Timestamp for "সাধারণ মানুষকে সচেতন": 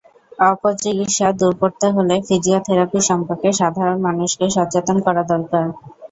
3.59-4.97